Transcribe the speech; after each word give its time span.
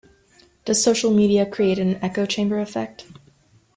Does 0.65 0.83
social 0.83 1.11
media 1.13 1.45
create 1.45 1.77
an 1.77 2.03
echo 2.03 2.25
chamber 2.25 2.59
effect? 2.59 3.05